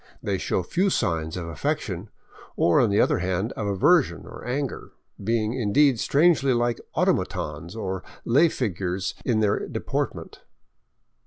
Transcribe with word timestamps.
They 0.23 0.39
show 0.39 0.63
few 0.63 0.89
signs 0.89 1.37
of 1.37 1.47
affection, 1.47 2.09
or 2.55 2.79
on 2.81 2.89
the 2.89 2.99
other 2.99 3.19
hand 3.19 3.51
of 3.51 3.67
aversion 3.67 4.25
or 4.25 4.43
anger, 4.43 4.93
being, 5.23 5.53
indeed, 5.53 5.99
strangely 5.99 6.53
like 6.53 6.79
automatons 6.95 7.75
or 7.75 8.03
lay 8.25 8.49
figures 8.49 9.13
in 9.23 9.41
their 9.41 9.67
deportment. 9.67 10.41